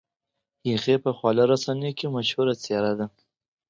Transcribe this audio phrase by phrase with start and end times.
[0.73, 3.05] هغې په خواله رسنیو کې مشهوره څېره ده.